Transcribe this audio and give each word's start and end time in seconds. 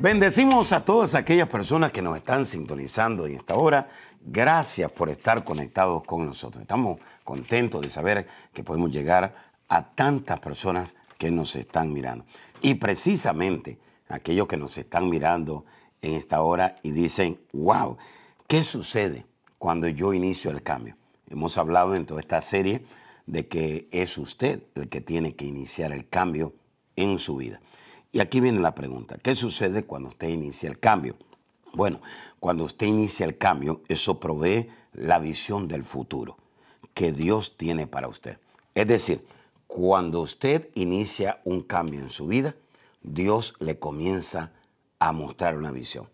Bendecimos 0.00 0.72
a 0.72 0.82
todas 0.82 1.14
aquellas 1.14 1.46
personas 1.50 1.92
que 1.92 2.00
nos 2.00 2.16
están 2.16 2.46
sintonizando 2.46 3.26
en 3.26 3.34
esta 3.36 3.56
hora. 3.56 3.86
Gracias 4.24 4.90
por 4.90 5.10
estar 5.10 5.44
conectados 5.44 6.04
con 6.04 6.24
nosotros. 6.24 6.62
Estamos 6.62 6.98
contentos 7.22 7.82
de 7.82 7.90
saber 7.90 8.26
que 8.54 8.64
podemos 8.64 8.90
llegar 8.90 9.34
a 9.68 9.90
tantas 9.90 10.40
personas 10.40 10.94
que 11.18 11.30
nos 11.30 11.54
están 11.54 11.92
mirando. 11.92 12.24
Y 12.62 12.76
precisamente 12.76 13.78
aquellos 14.08 14.48
que 14.48 14.56
nos 14.56 14.78
están 14.78 15.10
mirando 15.10 15.66
en 16.00 16.14
esta 16.14 16.40
hora 16.40 16.76
y 16.82 16.92
dicen, 16.92 17.38
wow, 17.52 17.98
¿qué 18.46 18.64
sucede 18.64 19.26
cuando 19.58 19.86
yo 19.86 20.14
inicio 20.14 20.50
el 20.50 20.62
cambio? 20.62 20.96
Hemos 21.28 21.58
hablado 21.58 21.94
en 21.94 22.06
toda 22.06 22.20
esta 22.20 22.40
serie 22.40 22.86
de 23.26 23.48
que 23.48 23.86
es 23.90 24.16
usted 24.16 24.62
el 24.76 24.88
que 24.88 25.02
tiene 25.02 25.34
que 25.34 25.44
iniciar 25.44 25.92
el 25.92 26.08
cambio 26.08 26.54
en 26.96 27.18
su 27.18 27.36
vida. 27.36 27.60
Y 28.12 28.20
aquí 28.20 28.40
viene 28.40 28.60
la 28.60 28.74
pregunta, 28.74 29.18
¿qué 29.22 29.34
sucede 29.34 29.84
cuando 29.84 30.08
usted 30.08 30.28
inicia 30.28 30.68
el 30.68 30.80
cambio? 30.80 31.16
Bueno, 31.72 32.00
cuando 32.40 32.64
usted 32.64 32.86
inicia 32.86 33.24
el 33.24 33.38
cambio, 33.38 33.82
eso 33.88 34.18
provee 34.18 34.68
la 34.92 35.20
visión 35.20 35.68
del 35.68 35.84
futuro 35.84 36.36
que 36.94 37.12
Dios 37.12 37.56
tiene 37.56 37.86
para 37.86 38.08
usted. 38.08 38.38
Es 38.74 38.88
decir, 38.88 39.24
cuando 39.68 40.20
usted 40.20 40.68
inicia 40.74 41.40
un 41.44 41.62
cambio 41.62 42.00
en 42.00 42.10
su 42.10 42.26
vida, 42.26 42.56
Dios 43.02 43.54
le 43.60 43.78
comienza 43.78 44.52
a 44.98 45.12
mostrar 45.12 45.56
una 45.56 45.70
visión. 45.70 46.08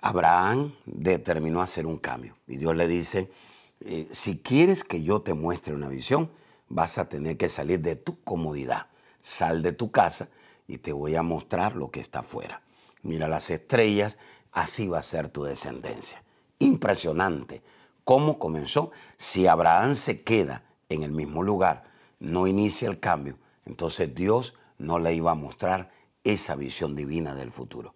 Abraham 0.00 0.74
determinó 0.86 1.62
hacer 1.62 1.86
un 1.86 1.98
cambio 1.98 2.34
y 2.48 2.56
Dios 2.56 2.74
le 2.74 2.88
dice, 2.88 3.30
eh, 3.80 4.08
si 4.10 4.38
quieres 4.38 4.82
que 4.82 5.02
yo 5.02 5.22
te 5.22 5.34
muestre 5.34 5.74
una 5.74 5.88
visión, 5.88 6.30
vas 6.68 6.98
a 6.98 7.08
tener 7.08 7.36
que 7.36 7.48
salir 7.48 7.80
de 7.80 7.94
tu 7.94 8.20
comodidad. 8.22 8.86
Sal 9.20 9.62
de 9.62 9.72
tu 9.72 9.90
casa 9.90 10.28
y 10.70 10.78
te 10.78 10.92
voy 10.92 11.16
a 11.16 11.22
mostrar 11.24 11.74
lo 11.74 11.90
que 11.90 11.98
está 11.98 12.20
afuera. 12.20 12.62
Mira 13.02 13.26
las 13.26 13.50
estrellas, 13.50 14.18
así 14.52 14.86
va 14.86 15.00
a 15.00 15.02
ser 15.02 15.28
tu 15.28 15.42
descendencia. 15.42 16.22
Impresionante. 16.60 17.60
¿Cómo 18.04 18.38
comenzó? 18.38 18.92
Si 19.16 19.48
Abraham 19.48 19.96
se 19.96 20.22
queda 20.22 20.62
en 20.88 21.02
el 21.02 21.10
mismo 21.10 21.42
lugar, 21.42 21.90
no 22.20 22.46
inicia 22.46 22.88
el 22.88 23.00
cambio, 23.00 23.36
entonces 23.66 24.14
Dios 24.14 24.54
no 24.78 25.00
le 25.00 25.12
iba 25.12 25.32
a 25.32 25.34
mostrar 25.34 25.90
esa 26.22 26.54
visión 26.54 26.94
divina 26.94 27.34
del 27.34 27.50
futuro. 27.50 27.94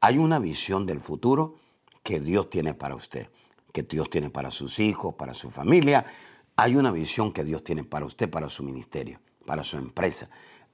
Hay 0.00 0.18
una 0.18 0.38
visión 0.38 0.84
del 0.84 1.00
futuro 1.00 1.54
que 2.02 2.20
Dios 2.20 2.50
tiene 2.50 2.74
para 2.74 2.96
usted, 2.96 3.28
que 3.72 3.82
Dios 3.82 4.10
tiene 4.10 4.28
para 4.28 4.50
sus 4.50 4.78
hijos, 4.78 5.14
para 5.14 5.32
su 5.32 5.50
familia. 5.50 6.04
Hay 6.56 6.76
una 6.76 6.90
visión 6.90 7.32
que 7.32 7.44
Dios 7.44 7.64
tiene 7.64 7.82
para 7.84 8.04
usted, 8.04 8.28
para 8.28 8.50
su 8.50 8.62
ministerio, 8.62 9.20
para 9.46 9.64
su 9.64 9.78
empresa 9.78 10.28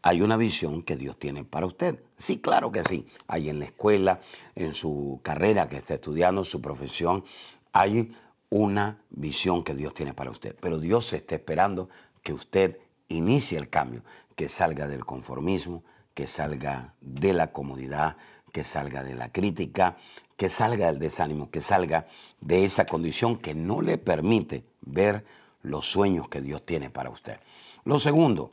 hay 0.07 0.23
una 0.23 0.37
visión 0.37 0.85
que 0.85 0.95
Dios 0.95 1.19
tiene 1.19 1.43
para 1.43 1.67
usted. 1.67 1.99
Sí, 2.17 2.39
claro 2.39 2.71
que 2.71 2.85
sí. 2.85 3.09
Hay 3.27 3.49
en 3.49 3.59
la 3.59 3.65
escuela, 3.65 4.21
en 4.55 4.73
su 4.73 5.19
carrera 5.25 5.69
que 5.69 5.79
está 5.79 5.95
estudiando, 5.95 6.45
su 6.45 6.61
profesión, 6.61 7.25
hay 7.73 8.15
una 8.49 9.01
visión 9.11 9.65
que 9.65 9.75
Dios 9.75 9.95
tiene 9.95 10.15
para 10.15 10.31
usted. 10.31 10.55
Pero 10.61 10.79
Dios 10.79 11.13
está 11.13 11.35
esperando 11.35 11.89
que 12.23 12.33
usted 12.33 12.79
inicie 13.09 13.59
el 13.59 13.69
cambio, 13.69 14.05
que 14.37 14.49
salga 14.49 14.87
del 14.87 15.05
conformismo, 15.05 15.83
que 16.15 16.29
salga 16.29 16.95
de 17.01 17.33
la 17.33 17.51
comodidad, 17.51 18.17
que 18.53 18.63
salga 18.63 19.03
de 19.03 19.17
la 19.17 19.33
crítica, 19.33 19.97
que 20.37 20.49
salga 20.49 20.87
del 20.87 21.01
desánimo, 21.01 21.51
que 21.51 21.61
salga 21.61 22.07
de 22.41 22.65
esa 22.65 22.87
condición 22.87 23.39
que 23.39 23.57
no 23.57 23.83
le 23.83 23.99
permite 23.99 24.63
ver 24.83 25.25
los 25.63 25.91
sueños 25.91 26.29
que 26.29 26.41
Dios 26.41 26.65
tiene 26.65 26.91
para 26.91 27.11
usted. 27.11 27.41
Lo 27.85 27.99
segundo, 27.99 28.53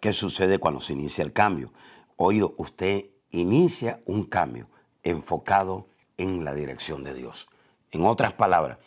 ¿Qué 0.00 0.12
sucede 0.12 0.58
cuando 0.58 0.80
se 0.80 0.92
inicia 0.92 1.24
el 1.24 1.32
cambio? 1.32 1.72
Oído, 2.16 2.54
usted 2.58 3.06
inicia 3.30 4.00
un 4.06 4.24
cambio 4.24 4.68
enfocado 5.02 5.88
en 6.16 6.44
la 6.44 6.54
dirección 6.54 7.04
de 7.04 7.14
Dios. 7.14 7.48
En 7.90 8.06
otras 8.06 8.32
palabras, 8.32 8.78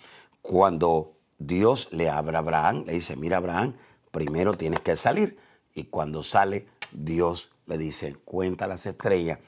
cuando 0.41 1.13
Dios 1.37 1.89
le 1.91 2.09
habla 2.09 2.39
a 2.39 2.41
Abraham, 2.41 2.83
le 2.85 2.93
dice, 2.93 3.15
mira 3.15 3.37
Abraham, 3.37 3.75
primero 4.11 4.53
tienes 4.53 4.79
que 4.79 4.95
salir. 4.95 5.37
Y 5.73 5.85
cuando 5.85 6.23
sale, 6.23 6.67
Dios 6.91 7.51
le 7.65 7.77
dice, 7.77 8.15
cuenta 8.25 8.67
las 8.67 8.85
estrellas, 8.85 9.39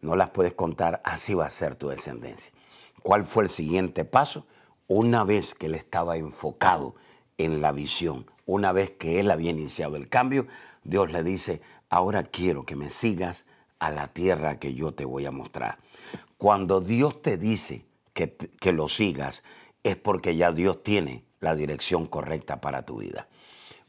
no 0.00 0.16
las 0.16 0.30
puedes 0.30 0.54
contar, 0.54 1.00
así 1.04 1.34
va 1.34 1.46
a 1.46 1.50
ser 1.50 1.76
tu 1.76 1.88
descendencia. 1.88 2.52
¿Cuál 3.02 3.24
fue 3.24 3.44
el 3.44 3.48
siguiente 3.48 4.04
paso? 4.04 4.46
Una 4.88 5.24
vez 5.24 5.54
que 5.54 5.66
él 5.66 5.74
estaba 5.74 6.16
enfocado 6.16 6.94
en 7.38 7.60
la 7.60 7.72
visión, 7.72 8.30
una 8.46 8.72
vez 8.72 8.90
que 8.90 9.20
él 9.20 9.30
había 9.30 9.50
iniciado 9.50 9.96
el 9.96 10.08
cambio, 10.08 10.46
Dios 10.86 11.10
le 11.10 11.22
dice, 11.22 11.60
ahora 11.88 12.22
quiero 12.22 12.64
que 12.64 12.76
me 12.76 12.90
sigas 12.90 13.46
a 13.78 13.90
la 13.90 14.08
tierra 14.08 14.58
que 14.58 14.74
yo 14.74 14.92
te 14.92 15.04
voy 15.04 15.26
a 15.26 15.30
mostrar. 15.30 15.78
Cuando 16.38 16.80
Dios 16.80 17.22
te 17.22 17.36
dice 17.36 17.84
que, 18.14 18.36
que 18.60 18.72
lo 18.72 18.88
sigas, 18.88 19.42
es 19.82 19.96
porque 19.96 20.36
ya 20.36 20.52
Dios 20.52 20.82
tiene 20.82 21.24
la 21.40 21.54
dirección 21.54 22.06
correcta 22.06 22.60
para 22.60 22.82
tu 22.82 22.98
vida. 22.98 23.28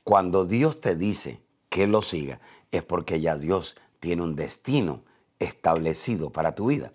Cuando 0.04 0.46
Dios 0.46 0.82
te 0.82 0.96
dice 0.96 1.40
que 1.70 1.86
lo 1.86 2.02
siga, 2.02 2.40
es 2.72 2.84
porque 2.84 3.22
ya 3.22 3.38
Dios 3.38 3.76
tiene 4.00 4.24
un 4.24 4.36
destino 4.36 5.02
establecido 5.40 6.32
para 6.32 6.54
tu 6.54 6.68
vida. 6.68 6.94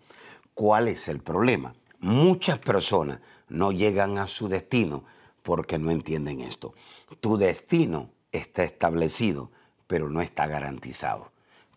¿Cuál 0.54 0.88
es 0.88 1.08
el 1.08 1.20
problema? 1.20 1.74
Muchas 2.00 2.58
personas 2.58 3.20
no 3.48 3.70
llegan 3.70 4.19
a 4.19 4.26
su 4.26 4.48
destino 4.48 5.04
porque 5.42 5.78
no 5.78 5.90
entienden 5.90 6.40
esto. 6.40 6.74
Tu 7.20 7.36
destino 7.36 8.10
está 8.32 8.64
establecido 8.64 9.50
pero 9.92 10.08
no 10.08 10.22
está 10.22 10.47
garantizado. 10.47 11.32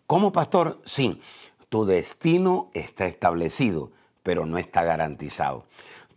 Como 0.06 0.32
pastor, 0.32 0.80
sí, 0.86 1.20
tu 1.68 1.84
destino 1.84 2.70
está 2.72 3.04
establecido, 3.04 3.90
pero 4.22 4.46
no 4.46 4.56
está 4.56 4.84
garantizado. 4.84 5.66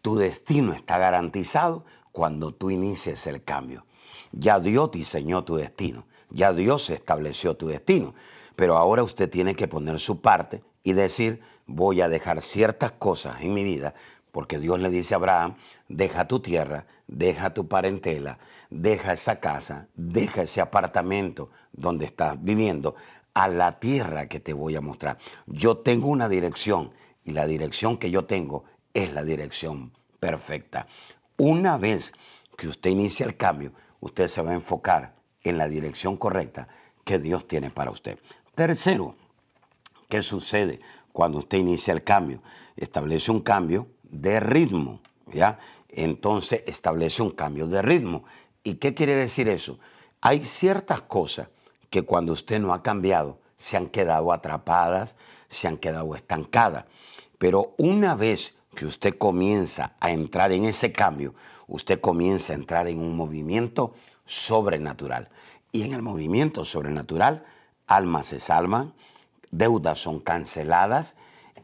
Tu 0.01 0.15
destino 0.15 0.71
está 0.71 0.97
garantizado 0.97 1.83
cuando 2.13 2.53
tú 2.53 2.71
inicies 2.71 3.27
el 3.27 3.43
cambio. 3.43 3.83
Ya 4.31 4.61
Dios 4.61 4.91
diseñó 4.91 5.43
tu 5.43 5.57
destino, 5.57 6.05
ya 6.29 6.53
Dios 6.53 6.89
estableció 6.89 7.57
tu 7.57 7.67
destino, 7.67 8.15
pero 8.55 8.77
ahora 8.77 9.03
usted 9.03 9.29
tiene 9.29 9.53
que 9.53 9.67
poner 9.67 9.99
su 9.99 10.21
parte 10.21 10.63
y 10.83 10.93
decir, 10.93 11.41
voy 11.65 11.99
a 11.99 12.07
dejar 12.07 12.41
ciertas 12.41 12.93
cosas 12.93 13.41
en 13.41 13.53
mi 13.53 13.65
vida, 13.65 13.93
porque 14.39 14.57
Dios 14.57 14.79
le 14.79 14.89
dice 14.89 15.15
a 15.15 15.17
Abraham, 15.17 15.55
deja 15.89 16.25
tu 16.25 16.39
tierra, 16.39 16.85
deja 17.07 17.53
tu 17.53 17.67
parentela, 17.67 18.39
deja 18.69 19.11
esa 19.11 19.41
casa, 19.41 19.89
deja 19.95 20.43
ese 20.43 20.61
apartamento 20.61 21.49
donde 21.73 22.05
estás 22.05 22.41
viviendo, 22.41 22.95
a 23.33 23.49
la 23.49 23.81
tierra 23.81 24.29
que 24.29 24.39
te 24.39 24.53
voy 24.53 24.77
a 24.77 24.79
mostrar. 24.79 25.17
Yo 25.45 25.79
tengo 25.79 26.07
una 26.07 26.29
dirección 26.29 26.93
y 27.25 27.33
la 27.33 27.47
dirección 27.47 27.97
que 27.97 28.11
yo 28.11 28.23
tengo 28.23 28.63
es 28.93 29.11
la 29.11 29.25
dirección 29.25 29.91
perfecta. 30.21 30.87
Una 31.35 31.77
vez 31.77 32.13
que 32.55 32.69
usted 32.69 32.91
inicia 32.91 33.25
el 33.25 33.35
cambio, 33.35 33.73
usted 33.99 34.27
se 34.27 34.41
va 34.41 34.51
a 34.51 34.55
enfocar 34.55 35.15
en 35.43 35.57
la 35.57 35.67
dirección 35.67 36.15
correcta 36.15 36.69
que 37.03 37.19
Dios 37.19 37.45
tiene 37.45 37.71
para 37.71 37.91
usted. 37.91 38.17
Tercero, 38.55 39.17
¿qué 40.07 40.21
sucede 40.21 40.79
cuando 41.11 41.39
usted 41.39 41.57
inicia 41.57 41.91
el 41.91 42.05
cambio? 42.05 42.41
Establece 42.77 43.31
un 43.31 43.41
cambio 43.41 43.89
de 44.09 44.39
ritmo, 44.39 44.99
¿ya? 45.33 45.59
Entonces 45.89 46.63
establece 46.65 47.21
un 47.21 47.31
cambio 47.31 47.67
de 47.67 47.81
ritmo. 47.81 48.23
¿Y 48.63 48.75
qué 48.75 48.93
quiere 48.93 49.15
decir 49.15 49.47
eso? 49.47 49.79
Hay 50.21 50.45
ciertas 50.45 51.01
cosas 51.01 51.47
que 51.89 52.03
cuando 52.03 52.33
usted 52.33 52.59
no 52.59 52.73
ha 52.73 52.83
cambiado 52.83 53.39
se 53.57 53.77
han 53.77 53.87
quedado 53.87 54.31
atrapadas, 54.31 55.15
se 55.47 55.67
han 55.67 55.77
quedado 55.77 56.15
estancadas. 56.15 56.85
Pero 57.37 57.73
una 57.77 58.15
vez 58.15 58.55
que 58.75 58.85
usted 58.85 59.17
comienza 59.17 59.93
a 59.99 60.11
entrar 60.11 60.51
en 60.51 60.65
ese 60.65 60.91
cambio, 60.91 61.33
usted 61.67 61.99
comienza 61.99 62.53
a 62.53 62.55
entrar 62.55 62.87
en 62.87 62.99
un 62.99 63.15
movimiento 63.15 63.93
sobrenatural. 64.25 65.29
Y 65.71 65.83
en 65.83 65.93
el 65.93 66.01
movimiento 66.01 66.63
sobrenatural, 66.63 67.45
almas 67.87 68.27
se 68.27 68.39
salvan, 68.39 68.93
deudas 69.51 69.99
son 69.99 70.19
canceladas. 70.19 71.15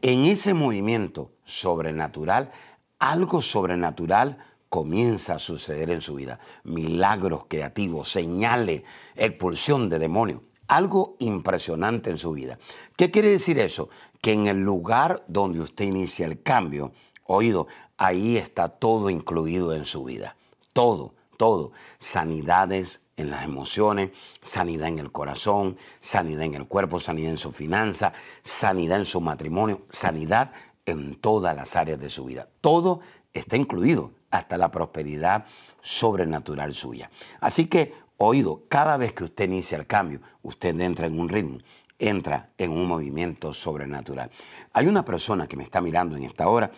En 0.02 0.24
ese 0.24 0.54
movimiento 0.54 1.32
sobrenatural, 1.44 2.52
algo 2.98 3.40
sobrenatural 3.40 4.38
comienza 4.68 5.34
a 5.34 5.38
suceder 5.38 5.90
en 5.90 6.00
su 6.00 6.14
vida. 6.14 6.38
Milagros 6.64 7.44
creativos, 7.48 8.10
señales, 8.10 8.82
expulsión 9.14 9.88
de 9.88 9.98
demonios. 9.98 10.40
Algo 10.68 11.16
impresionante 11.20 12.10
en 12.10 12.18
su 12.18 12.32
vida. 12.32 12.58
¿Qué 12.96 13.10
quiere 13.10 13.30
decir 13.30 13.58
eso? 13.58 13.88
Que 14.20 14.32
en 14.32 14.48
el 14.48 14.60
lugar 14.60 15.24
donde 15.28 15.60
usted 15.60 15.84
inicia 15.84 16.26
el 16.26 16.42
cambio, 16.42 16.92
oído, 17.24 17.68
ahí 17.96 18.36
está 18.36 18.68
todo 18.68 19.08
incluido 19.08 19.72
en 19.72 19.84
su 19.84 20.04
vida. 20.04 20.36
Todo, 20.72 21.14
todo. 21.36 21.72
Sanidades 21.98 23.05
en 23.16 23.30
las 23.30 23.44
emociones, 23.44 24.10
sanidad 24.42 24.88
en 24.88 24.98
el 24.98 25.10
corazón, 25.10 25.78
sanidad 26.00 26.42
en 26.42 26.54
el 26.54 26.66
cuerpo, 26.66 27.00
sanidad 27.00 27.30
en 27.30 27.38
su 27.38 27.50
finanza, 27.50 28.12
sanidad 28.42 28.98
en 28.98 29.06
su 29.06 29.20
matrimonio, 29.20 29.82
sanidad 29.88 30.52
en 30.84 31.16
todas 31.16 31.56
las 31.56 31.76
áreas 31.76 31.98
de 31.98 32.10
su 32.10 32.26
vida. 32.26 32.48
Todo 32.60 33.00
está 33.32 33.56
incluido, 33.56 34.12
hasta 34.30 34.58
la 34.58 34.70
prosperidad 34.70 35.46
sobrenatural 35.80 36.74
suya. 36.74 37.10
Así 37.40 37.66
que, 37.66 37.94
oído, 38.18 38.64
cada 38.68 38.96
vez 38.96 39.12
que 39.12 39.24
usted 39.24 39.44
inicia 39.44 39.78
el 39.78 39.86
cambio, 39.86 40.20
usted 40.42 40.78
entra 40.80 41.06
en 41.06 41.18
un 41.18 41.28
ritmo, 41.28 41.58
entra 41.98 42.50
en 42.58 42.70
un 42.70 42.86
movimiento 42.86 43.52
sobrenatural. 43.52 44.30
Hay 44.72 44.86
una 44.86 45.04
persona 45.04 45.46
que 45.46 45.56
me 45.56 45.62
está 45.62 45.80
mirando 45.80 46.16
en 46.16 46.24
esta 46.24 46.48
hora 46.48 46.70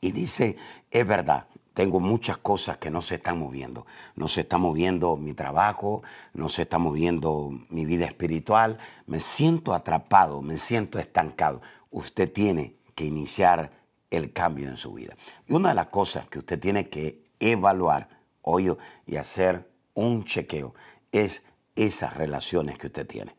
y 0.00 0.12
dice, 0.12 0.56
es 0.90 1.06
verdad, 1.06 1.46
tengo 1.76 2.00
muchas 2.00 2.38
cosas 2.38 2.78
que 2.78 2.90
no 2.90 3.02
se 3.02 3.16
están 3.16 3.38
moviendo. 3.38 3.84
No 4.14 4.28
se 4.28 4.40
está 4.40 4.56
moviendo 4.56 5.18
mi 5.18 5.34
trabajo, 5.34 6.02
no 6.32 6.48
se 6.48 6.62
está 6.62 6.78
moviendo 6.78 7.50
mi 7.68 7.84
vida 7.84 8.06
espiritual. 8.06 8.78
Me 9.06 9.20
siento 9.20 9.74
atrapado, 9.74 10.40
me 10.40 10.56
siento 10.56 10.98
estancado. 10.98 11.60
Usted 11.90 12.32
tiene 12.32 12.76
que 12.94 13.04
iniciar 13.04 13.72
el 14.10 14.32
cambio 14.32 14.70
en 14.70 14.78
su 14.78 14.94
vida. 14.94 15.18
Y 15.46 15.52
una 15.52 15.68
de 15.68 15.74
las 15.74 15.88
cosas 15.88 16.26
que 16.28 16.38
usted 16.38 16.58
tiene 16.58 16.88
que 16.88 17.26
evaluar, 17.40 18.08
oído, 18.40 18.78
y 19.04 19.16
hacer 19.16 19.68
un 19.92 20.24
chequeo 20.24 20.74
es 21.12 21.42
esas 21.74 22.14
relaciones 22.14 22.78
que 22.78 22.86
usted 22.86 23.06
tiene. 23.06 23.36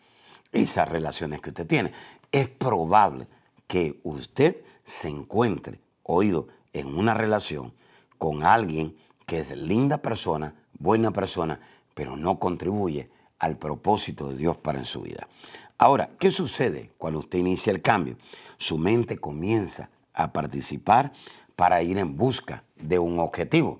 Esas 0.51 0.87
relaciones 0.87 1.41
que 1.41 1.49
usted 1.49 1.65
tiene. 1.65 1.91
Es 2.31 2.47
probable 2.47 3.25
que 3.65 3.99
usted 4.03 4.57
se 4.83 5.07
encuentre, 5.07 5.79
oído, 6.03 6.49
en 6.71 6.95
una 6.95 7.15
relación 7.15 7.73
con 8.17 8.43
alguien 8.43 8.95
que 9.25 9.39
es 9.39 9.55
linda 9.55 9.97
persona, 10.01 10.55
buena 10.77 11.11
persona, 11.11 11.59
pero 11.93 12.15
no 12.15 12.39
contribuye 12.39 13.09
al 13.39 13.57
propósito 13.57 14.29
de 14.29 14.37
Dios 14.37 14.57
para 14.57 14.79
en 14.79 14.85
su 14.85 15.01
vida. 15.01 15.27
Ahora, 15.77 16.09
¿qué 16.19 16.31
sucede 16.31 16.91
cuando 16.97 17.19
usted 17.19 17.39
inicia 17.39 17.71
el 17.71 17.81
cambio? 17.81 18.17
Su 18.57 18.77
mente 18.77 19.17
comienza 19.17 19.89
a 20.13 20.33
participar 20.33 21.13
para 21.55 21.83
ir 21.83 21.97
en 21.97 22.17
busca 22.17 22.63
de 22.75 22.99
un 22.99 23.19
objetivo. 23.19 23.79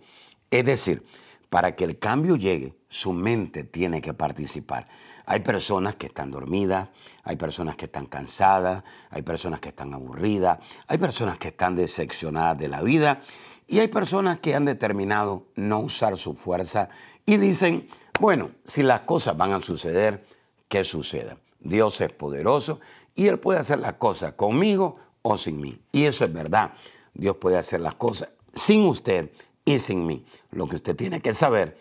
Es 0.51 0.65
decir, 0.65 1.03
para 1.49 1.75
que 1.75 1.83
el 1.83 1.97
cambio 1.97 2.35
llegue, 2.35 2.75
su 2.89 3.13
mente 3.13 3.63
tiene 3.63 4.01
que 4.01 4.13
participar. 4.13 4.87
Hay 5.29 5.41
personas 5.41 5.97
que 5.97 6.05
están 6.05 6.31
dormidas, 6.31 6.89
hay 7.25 7.35
personas 7.35 7.75
que 7.75 7.83
están 7.83 8.05
cansadas, 8.05 8.85
hay 9.09 9.23
personas 9.23 9.59
que 9.59 9.69
están 9.69 9.93
aburridas, 9.93 10.59
hay 10.87 10.97
personas 10.97 11.37
que 11.37 11.49
están 11.49 11.75
decepcionadas 11.75 12.57
de 12.57 12.69
la 12.69 12.81
vida 12.81 13.21
y 13.67 13.79
hay 13.79 13.89
personas 13.89 14.39
que 14.39 14.55
han 14.55 14.63
determinado 14.63 15.43
no 15.55 15.79
usar 15.81 16.15
su 16.15 16.33
fuerza 16.33 16.87
y 17.25 17.35
dicen, 17.35 17.89
bueno, 18.21 18.51
si 18.63 18.83
las 18.83 19.01
cosas 19.01 19.35
van 19.35 19.51
a 19.51 19.59
suceder, 19.59 20.25
que 20.69 20.85
suceda. 20.85 21.35
Dios 21.59 21.99
es 21.99 22.13
poderoso 22.13 22.79
y 23.13 23.27
Él 23.27 23.37
puede 23.37 23.59
hacer 23.59 23.79
las 23.79 23.95
cosas 23.95 24.31
conmigo 24.31 24.95
o 25.23 25.35
sin 25.35 25.59
mí. 25.59 25.77
Y 25.91 26.05
eso 26.05 26.23
es 26.23 26.31
verdad. 26.31 26.71
Dios 27.13 27.35
puede 27.35 27.57
hacer 27.57 27.81
las 27.81 27.95
cosas 27.95 28.29
sin 28.53 28.85
usted 28.85 29.29
y 29.65 29.79
sin 29.79 30.05
mí. 30.05 30.25
Lo 30.51 30.69
que 30.69 30.77
usted 30.77 30.95
tiene 30.95 31.19
que 31.19 31.33
saber 31.33 31.77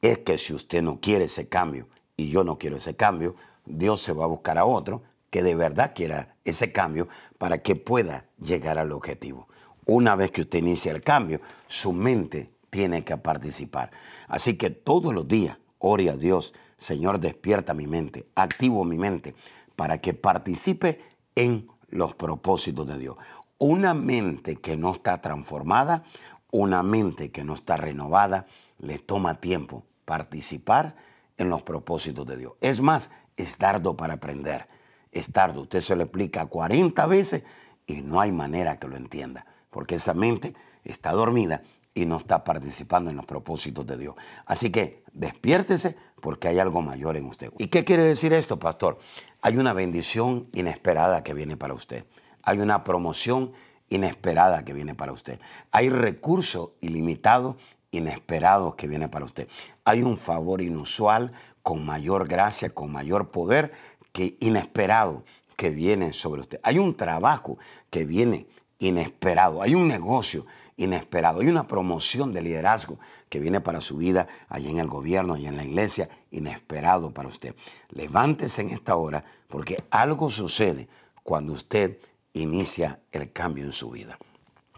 es 0.00 0.16
que 0.18 0.38
si 0.38 0.54
usted 0.54 0.80
no 0.80 1.00
quiere 1.00 1.26
ese 1.26 1.48
cambio 1.48 1.86
y 2.18 2.30
yo 2.30 2.44
no 2.44 2.58
quiero 2.58 2.76
ese 2.76 2.96
cambio, 2.96 3.36
Dios 3.64 4.02
se 4.02 4.12
va 4.12 4.24
a 4.24 4.28
buscar 4.28 4.58
a 4.58 4.66
otro 4.66 5.02
que 5.30 5.42
de 5.42 5.54
verdad 5.54 5.92
quiera 5.94 6.34
ese 6.44 6.72
cambio 6.72 7.08
para 7.38 7.58
que 7.58 7.76
pueda 7.76 8.26
llegar 8.40 8.76
al 8.76 8.92
objetivo. 8.92 9.48
Una 9.86 10.16
vez 10.16 10.32
que 10.32 10.42
usted 10.42 10.58
inicia 10.58 10.92
el 10.92 11.00
cambio, 11.00 11.40
su 11.68 11.92
mente 11.92 12.50
tiene 12.70 13.04
que 13.04 13.16
participar. 13.16 13.90
Así 14.26 14.56
que 14.56 14.70
todos 14.70 15.14
los 15.14 15.28
días, 15.28 15.58
ore 15.78 16.10
a 16.10 16.16
Dios, 16.16 16.52
Señor, 16.76 17.20
despierta 17.20 17.72
mi 17.72 17.86
mente, 17.86 18.26
activo 18.34 18.84
mi 18.84 18.98
mente 18.98 19.34
para 19.76 19.98
que 19.98 20.12
participe 20.12 21.00
en 21.36 21.68
los 21.88 22.14
propósitos 22.14 22.86
de 22.86 22.98
Dios. 22.98 23.16
Una 23.58 23.94
mente 23.94 24.56
que 24.56 24.76
no 24.76 24.92
está 24.92 25.20
transformada, 25.20 26.04
una 26.50 26.82
mente 26.82 27.30
que 27.30 27.44
no 27.44 27.54
está 27.54 27.76
renovada, 27.76 28.46
le 28.78 28.98
toma 28.98 29.40
tiempo 29.40 29.84
participar 30.04 30.96
en 31.38 31.48
los 31.48 31.62
propósitos 31.62 32.26
de 32.26 32.36
Dios. 32.36 32.52
Es 32.60 32.80
más, 32.82 33.10
es 33.36 33.56
tardo 33.56 33.96
para 33.96 34.14
aprender. 34.14 34.66
Es 35.10 35.32
tardo. 35.32 35.62
Usted 35.62 35.80
se 35.80 35.96
lo 35.96 36.02
explica 36.02 36.46
40 36.46 37.06
veces 37.06 37.42
y 37.86 38.02
no 38.02 38.20
hay 38.20 38.32
manera 38.32 38.78
que 38.78 38.88
lo 38.88 38.96
entienda, 38.96 39.46
porque 39.70 39.94
esa 39.94 40.12
mente 40.12 40.54
está 40.84 41.12
dormida 41.12 41.62
y 41.94 42.06
no 42.06 42.18
está 42.18 42.44
participando 42.44 43.10
en 43.10 43.16
los 43.16 43.26
propósitos 43.26 43.86
de 43.86 43.96
Dios. 43.96 44.14
Así 44.46 44.70
que 44.70 45.02
despiértese 45.12 45.96
porque 46.20 46.48
hay 46.48 46.58
algo 46.58 46.82
mayor 46.82 47.16
en 47.16 47.26
usted. 47.26 47.52
¿Y 47.58 47.68
qué 47.68 47.84
quiere 47.84 48.02
decir 48.02 48.32
esto, 48.32 48.58
pastor? 48.58 48.98
Hay 49.40 49.56
una 49.56 49.72
bendición 49.72 50.48
inesperada 50.52 51.22
que 51.24 51.34
viene 51.34 51.56
para 51.56 51.74
usted. 51.74 52.04
Hay 52.42 52.58
una 52.58 52.84
promoción 52.84 53.52
inesperada 53.88 54.64
que 54.64 54.72
viene 54.72 54.94
para 54.94 55.12
usted. 55.12 55.40
Hay 55.70 55.88
recursos 55.88 56.70
ilimitados 56.80 57.56
inesperados 57.90 58.74
que 58.74 58.86
viene 58.86 59.08
para 59.08 59.24
usted. 59.24 59.48
Hay 59.84 60.02
un 60.02 60.16
favor 60.16 60.60
inusual 60.60 61.32
con 61.62 61.84
mayor 61.84 62.28
gracia, 62.28 62.70
con 62.70 62.92
mayor 62.92 63.30
poder 63.30 63.72
que 64.12 64.36
inesperado 64.40 65.24
que 65.56 65.70
viene 65.70 66.12
sobre 66.12 66.42
usted. 66.42 66.60
Hay 66.62 66.78
un 66.78 66.96
trabajo 66.96 67.58
que 67.90 68.04
viene 68.04 68.46
inesperado. 68.78 69.62
Hay 69.62 69.74
un 69.74 69.88
negocio 69.88 70.46
inesperado. 70.76 71.40
Hay 71.40 71.48
una 71.48 71.66
promoción 71.66 72.32
de 72.32 72.42
liderazgo 72.42 72.98
que 73.28 73.40
viene 73.40 73.60
para 73.60 73.80
su 73.80 73.96
vida 73.96 74.28
allí 74.48 74.70
en 74.70 74.78
el 74.78 74.86
gobierno, 74.86 75.36
y 75.36 75.46
en 75.46 75.56
la 75.56 75.64
iglesia, 75.64 76.08
inesperado 76.30 77.10
para 77.10 77.28
usted. 77.28 77.54
Levántese 77.90 78.62
en 78.62 78.70
esta 78.70 78.96
hora 78.96 79.24
porque 79.48 79.84
algo 79.90 80.30
sucede 80.30 80.88
cuando 81.22 81.52
usted 81.52 81.98
inicia 82.32 83.00
el 83.10 83.32
cambio 83.32 83.64
en 83.64 83.72
su 83.72 83.90
vida. 83.90 84.18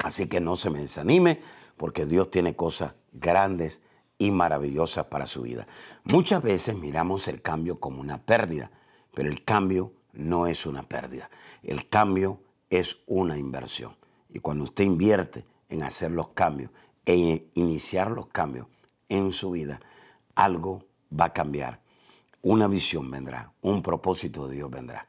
Así 0.03 0.27
que 0.27 0.41
no 0.41 0.57
se 0.57 0.71
me 0.71 0.81
desanime 0.81 1.41
porque 1.77 2.07
Dios 2.07 2.31
tiene 2.31 2.57
cosas 2.57 2.95
grandes 3.13 3.83
y 4.19 4.31
maravillosas 4.31 5.07
para 5.07 5.27
su 5.27 5.43
vida. 5.43 5.67
Muchas 6.05 6.43
veces 6.43 6.77
miramos 6.77 7.27
el 7.29 7.41
cambio 7.41 7.81
como 7.81 8.01
una 8.01 8.19
pérdida, 8.19 8.71
pero 9.15 9.29
el 9.29 9.45
cambio 9.45 9.93
no 10.13 10.47
es 10.47 10.67
una 10.67 10.83
pérdida. 10.83 11.31
El 11.63 11.89
cambio 11.89 12.41
es 12.69 12.99
una 13.07 13.39
inversión. 13.39 13.97
Y 14.29 14.41
cuando 14.41 14.65
usted 14.65 14.85
invierte 14.85 15.45
en 15.69 15.83
hacer 15.83 16.13
los 16.13 16.29
cambios, 16.29 16.71
e 17.07 17.49
iniciar 17.55 18.11
los 18.11 18.27
cambios 18.29 18.67
en 19.09 19.33
su 19.33 19.53
vida, 19.53 19.81
algo 20.35 20.85
va 21.19 21.27
a 21.27 21.33
cambiar. 21.33 21.81
Una 22.43 22.69
visión 22.69 23.11
vendrá, 23.11 23.53
un 23.63 23.83
propósito 23.83 24.47
de 24.47 24.57
Dios 24.57 24.71
vendrá. 24.71 25.09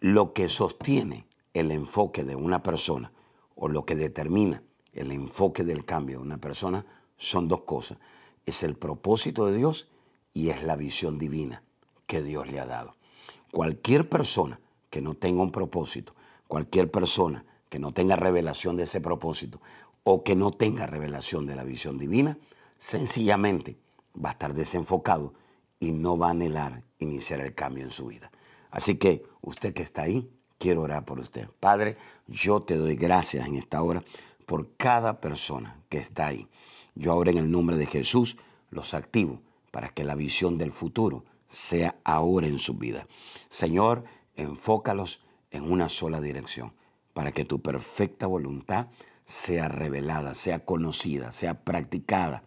Lo 0.00 0.32
que 0.32 0.48
sostiene 0.48 1.26
el 1.54 1.70
enfoque 1.70 2.24
de 2.24 2.34
una 2.34 2.62
persona 2.62 3.12
o 3.54 3.68
lo 3.68 3.84
que 3.84 3.94
determina 3.94 4.62
el 4.92 5.12
enfoque 5.12 5.64
del 5.64 5.84
cambio 5.84 6.18
de 6.18 6.24
una 6.24 6.38
persona 6.38 6.84
son 7.22 7.48
dos 7.48 7.62
cosas. 7.62 7.98
Es 8.46 8.62
el 8.62 8.74
propósito 8.74 9.46
de 9.46 9.56
Dios 9.56 9.88
y 10.32 10.50
es 10.50 10.62
la 10.62 10.76
visión 10.76 11.18
divina 11.18 11.62
que 12.06 12.22
Dios 12.22 12.50
le 12.50 12.60
ha 12.60 12.66
dado. 12.66 12.96
Cualquier 13.50 14.08
persona 14.08 14.60
que 14.90 15.00
no 15.00 15.14
tenga 15.14 15.42
un 15.42 15.52
propósito, 15.52 16.14
cualquier 16.48 16.90
persona 16.90 17.44
que 17.68 17.78
no 17.78 17.92
tenga 17.92 18.16
revelación 18.16 18.76
de 18.76 18.84
ese 18.84 19.00
propósito 19.00 19.60
o 20.04 20.24
que 20.24 20.34
no 20.34 20.50
tenga 20.50 20.86
revelación 20.86 21.46
de 21.46 21.56
la 21.56 21.64
visión 21.64 21.96
divina, 21.98 22.38
sencillamente 22.78 23.76
va 24.22 24.30
a 24.30 24.32
estar 24.32 24.52
desenfocado 24.52 25.32
y 25.78 25.92
no 25.92 26.18
va 26.18 26.28
a 26.28 26.30
anhelar 26.30 26.82
iniciar 26.98 27.40
el 27.40 27.54
cambio 27.54 27.84
en 27.84 27.90
su 27.90 28.06
vida. 28.06 28.30
Así 28.70 28.96
que 28.96 29.24
usted 29.42 29.72
que 29.72 29.82
está 29.82 30.02
ahí, 30.02 30.28
quiero 30.58 30.82
orar 30.82 31.04
por 31.04 31.18
usted. 31.18 31.48
Padre, 31.60 31.96
yo 32.26 32.60
te 32.60 32.76
doy 32.76 32.96
gracias 32.96 33.46
en 33.46 33.56
esta 33.56 33.82
hora 33.82 34.02
por 34.46 34.76
cada 34.76 35.20
persona 35.20 35.82
que 35.88 35.98
está 35.98 36.26
ahí. 36.26 36.48
Yo 36.94 37.12
ahora 37.12 37.30
en 37.30 37.38
el 37.38 37.50
nombre 37.50 37.76
de 37.76 37.86
Jesús 37.86 38.36
los 38.70 38.94
activo 38.94 39.40
para 39.70 39.88
que 39.88 40.04
la 40.04 40.14
visión 40.14 40.58
del 40.58 40.72
futuro 40.72 41.24
sea 41.48 41.96
ahora 42.04 42.46
en 42.46 42.58
su 42.58 42.74
vida. 42.74 43.06
Señor, 43.48 44.04
enfócalos 44.36 45.20
en 45.50 45.70
una 45.70 45.88
sola 45.88 46.20
dirección, 46.20 46.72
para 47.12 47.32
que 47.32 47.44
tu 47.44 47.60
perfecta 47.60 48.26
voluntad 48.26 48.88
sea 49.24 49.68
revelada, 49.68 50.34
sea 50.34 50.64
conocida, 50.64 51.32
sea 51.32 51.62
practicada 51.62 52.44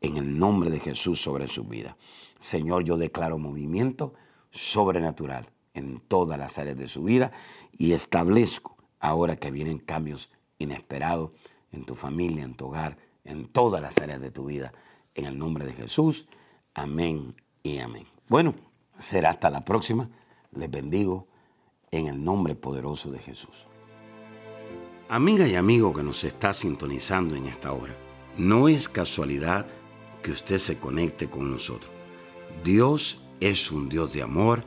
en 0.00 0.16
el 0.16 0.38
nombre 0.38 0.70
de 0.70 0.80
Jesús 0.80 1.20
sobre 1.20 1.48
su 1.48 1.64
vida. 1.64 1.96
Señor, 2.38 2.84
yo 2.84 2.96
declaro 2.96 3.38
movimiento 3.38 4.14
sobrenatural 4.50 5.50
en 5.74 6.00
todas 6.00 6.38
las 6.38 6.58
áreas 6.58 6.76
de 6.76 6.88
su 6.88 7.02
vida 7.02 7.32
y 7.72 7.92
establezco 7.92 8.76
ahora 9.00 9.36
que 9.36 9.50
vienen 9.50 9.78
cambios 9.78 10.30
inesperados 10.58 11.30
en 11.72 11.84
tu 11.84 11.94
familia, 11.94 12.44
en 12.44 12.54
tu 12.54 12.66
hogar, 12.66 12.98
en 13.24 13.48
todas 13.48 13.82
las 13.82 13.98
áreas 13.98 14.20
de 14.20 14.30
tu 14.30 14.46
vida. 14.46 14.72
En 15.14 15.26
el 15.26 15.38
nombre 15.38 15.66
de 15.66 15.72
Jesús. 15.72 16.26
Amén 16.74 17.34
y 17.62 17.78
amén. 17.78 18.06
Bueno, 18.28 18.54
Será 18.98 19.30
hasta 19.30 19.48
la 19.48 19.64
próxima. 19.64 20.10
Les 20.52 20.70
bendigo 20.70 21.28
en 21.90 22.08
el 22.08 22.22
nombre 22.22 22.54
poderoso 22.54 23.10
de 23.10 23.20
Jesús. 23.20 23.66
Amiga 25.08 25.46
y 25.46 25.54
amigo 25.54 25.94
que 25.94 26.02
nos 26.02 26.24
está 26.24 26.52
sintonizando 26.52 27.34
en 27.34 27.46
esta 27.46 27.72
hora, 27.72 27.96
no 28.36 28.68
es 28.68 28.88
casualidad 28.88 29.66
que 30.22 30.32
usted 30.32 30.58
se 30.58 30.78
conecte 30.78 31.30
con 31.30 31.50
nosotros. 31.50 31.90
Dios 32.64 33.22
es 33.40 33.70
un 33.70 33.88
Dios 33.88 34.12
de 34.12 34.22
amor, 34.22 34.64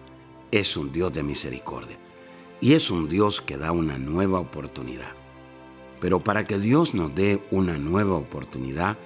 es 0.50 0.78
un 0.78 0.92
Dios 0.92 1.14
de 1.14 1.24
misericordia 1.24 1.98
y 2.62 2.74
es 2.74 2.90
un 2.90 3.08
Dios 3.10 3.42
que 3.42 3.58
da 3.58 3.72
una 3.72 3.98
nueva 3.98 4.40
oportunidad. 4.40 5.21
Pero 6.02 6.20
para 6.20 6.46
que 6.46 6.58
Dios 6.58 6.96
nos 6.96 7.14
dé 7.14 7.44
una 7.52 7.78
nueva 7.78 8.16
oportunidad, 8.16 8.98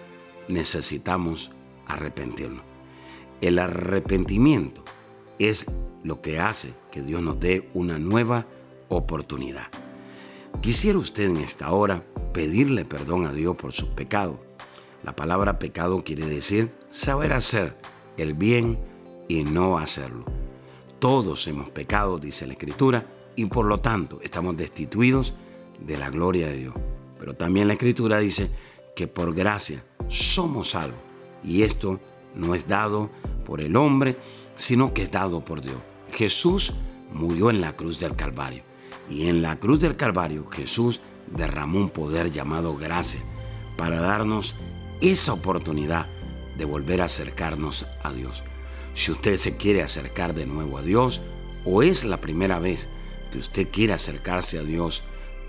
necesitamos 0.47 1.51
arrepentirnos. 1.85 2.63
El 3.41 3.59
arrepentimiento 3.59 4.81
es 5.37 5.65
lo 6.03 6.21
que 6.21 6.39
hace 6.39 6.73
que 6.91 7.01
Dios 7.01 7.21
nos 7.21 7.37
dé 7.39 7.69
una 7.73 7.99
nueva 7.99 8.47
oportunidad. 8.87 9.67
Quisiera 10.61 10.97
usted 10.97 11.25
en 11.25 11.37
esta 11.37 11.71
hora 11.71 12.05
pedirle 12.33 12.85
perdón 12.85 13.27
a 13.27 13.33
Dios 13.33 13.57
por 13.57 13.73
sus 13.73 13.89
pecados. 13.89 14.39
La 15.03 15.15
palabra 15.17 15.59
pecado 15.59 16.01
quiere 16.03 16.25
decir 16.25 16.73
saber 16.89 17.33
hacer 17.33 17.77
el 18.15 18.35
bien 18.35 18.79
y 19.27 19.43
no 19.43 19.77
hacerlo. 19.77 20.23
Todos 20.99 21.45
hemos 21.47 21.69
pecado, 21.71 22.19
dice 22.19 22.47
la 22.47 22.53
Escritura, 22.53 23.05
y 23.35 23.47
por 23.47 23.65
lo 23.65 23.81
tanto 23.81 24.21
estamos 24.21 24.55
destituidos 24.55 25.35
de 25.79 25.97
la 25.97 26.09
gloria 26.09 26.47
de 26.47 26.57
Dios. 26.57 26.75
Pero 27.19 27.35
también 27.35 27.67
la 27.67 27.73
Escritura 27.73 28.19
dice 28.19 28.49
que 28.95 29.07
por 29.07 29.33
gracia 29.33 29.83
somos 30.07 30.71
salvos. 30.71 30.99
Y 31.43 31.63
esto 31.63 31.99
no 32.33 32.55
es 32.55 32.67
dado 32.67 33.09
por 33.45 33.61
el 33.61 33.75
hombre, 33.75 34.15
sino 34.55 34.93
que 34.93 35.03
es 35.03 35.11
dado 35.11 35.43
por 35.43 35.61
Dios. 35.61 35.77
Jesús 36.11 36.73
murió 37.11 37.49
en 37.49 37.61
la 37.61 37.75
cruz 37.75 37.99
del 37.99 38.15
Calvario. 38.15 38.63
Y 39.09 39.27
en 39.27 39.41
la 39.41 39.59
cruz 39.59 39.79
del 39.79 39.95
Calvario 39.95 40.47
Jesús 40.47 41.01
derramó 41.27 41.79
un 41.79 41.89
poder 41.89 42.31
llamado 42.31 42.75
gracia 42.75 43.19
para 43.77 43.99
darnos 43.99 44.55
esa 45.01 45.33
oportunidad 45.33 46.07
de 46.57 46.65
volver 46.65 47.01
a 47.01 47.05
acercarnos 47.05 47.85
a 48.03 48.11
Dios. 48.11 48.43
Si 48.93 49.11
usted 49.11 49.37
se 49.37 49.57
quiere 49.57 49.83
acercar 49.83 50.33
de 50.33 50.45
nuevo 50.45 50.77
a 50.77 50.81
Dios 50.81 51.21
o 51.65 51.83
es 51.83 52.05
la 52.05 52.21
primera 52.21 52.59
vez 52.59 52.87
que 53.31 53.39
usted 53.39 53.67
quiere 53.69 53.93
acercarse 53.93 54.57
a 54.57 54.63
Dios, 54.63 55.03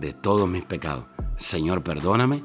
de 0.00 0.12
todos 0.12 0.48
mis 0.48 0.64
pecados. 0.64 1.04
Señor, 1.36 1.82
perdóname, 1.82 2.42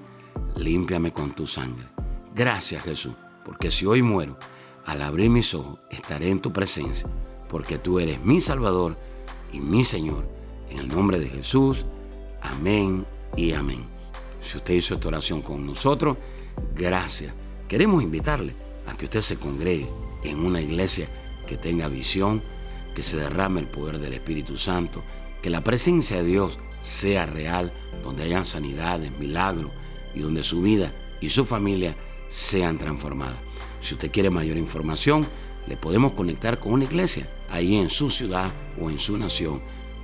límpiame 0.55 1.11
con 1.11 1.31
tu 1.31 1.45
sangre. 1.45 1.87
Gracias 2.35 2.83
Jesús, 2.83 3.13
porque 3.45 3.71
si 3.71 3.85
hoy 3.85 4.01
muero, 4.01 4.37
al 4.85 5.01
abrir 5.01 5.29
mis 5.29 5.53
ojos 5.53 5.79
estaré 5.89 6.29
en 6.29 6.41
tu 6.41 6.51
presencia, 6.51 7.07
porque 7.47 7.77
tú 7.77 7.99
eres 7.99 8.23
mi 8.23 8.39
Salvador 8.39 8.97
y 9.51 9.59
mi 9.59 9.83
Señor. 9.83 10.27
En 10.69 10.79
el 10.79 10.87
nombre 10.87 11.19
de 11.19 11.29
Jesús, 11.29 11.85
amén 12.41 13.05
y 13.37 13.53
amén. 13.53 13.85
Si 14.39 14.57
usted 14.57 14.73
hizo 14.73 14.95
esta 14.95 15.07
oración 15.07 15.41
con 15.41 15.65
nosotros, 15.65 16.17
gracias. 16.75 17.33
Queremos 17.67 18.03
invitarle 18.03 18.55
a 18.87 18.97
que 18.97 19.05
usted 19.05 19.21
se 19.21 19.37
congregue 19.37 19.87
en 20.23 20.43
una 20.45 20.59
iglesia 20.59 21.07
que 21.47 21.57
tenga 21.57 21.87
visión, 21.87 22.41
que 22.95 23.03
se 23.03 23.17
derrame 23.17 23.61
el 23.61 23.67
poder 23.67 23.99
del 23.99 24.13
Espíritu 24.13 24.57
Santo, 24.57 25.03
que 25.41 25.49
la 25.49 25.63
presencia 25.63 26.17
de 26.17 26.23
Dios 26.23 26.57
sea 26.83 27.25
real, 27.25 27.73
donde 28.03 28.23
hayan 28.23 28.45
sanidades, 28.45 29.11
milagros 29.17 29.71
y 30.13 30.19
donde 30.19 30.43
su 30.43 30.61
vida 30.61 30.93
y 31.19 31.29
su 31.29 31.45
familia 31.45 31.95
sean 32.29 32.77
transformadas. 32.77 33.39
Si 33.79 33.95
usted 33.95 34.11
quiere 34.11 34.29
mayor 34.29 34.57
información, 34.57 35.25
le 35.67 35.77
podemos 35.77 36.11
conectar 36.11 36.59
con 36.59 36.73
una 36.73 36.83
iglesia 36.83 37.27
ahí 37.49 37.77
en 37.77 37.89
su 37.89 38.09
ciudad 38.09 38.51
o 38.79 38.89
en 38.89 38.99
su 38.99 39.17
nación. 39.17 39.61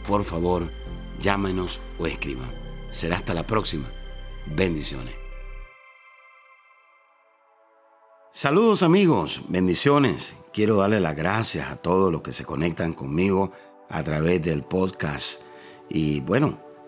Por 0.07 0.23
favor, 0.23 0.71
llámenos 1.19 1.81
o 1.99 2.07
escriban. 2.07 2.49
Será 2.89 3.17
hasta 3.17 3.33
la 3.33 3.45
próxima. 3.45 3.87
Bendiciones. 4.47 5.13
Saludos 8.31 8.83
amigos, 8.83 9.41
bendiciones. 9.49 10.37
Quiero 10.53 10.77
darle 10.77 10.99
las 10.99 11.15
gracias 11.15 11.69
a 11.69 11.75
todos 11.75 12.11
los 12.11 12.21
que 12.21 12.31
se 12.31 12.45
conectan 12.45 12.93
conmigo 12.93 13.51
a 13.89 14.03
través 14.03 14.41
del 14.41 14.63
podcast. 14.63 15.41
Y 15.89 16.21
bueno, 16.21 16.68